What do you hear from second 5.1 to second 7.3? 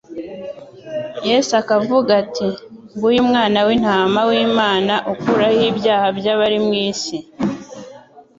ukuraho ibyaha by'abari mu isi!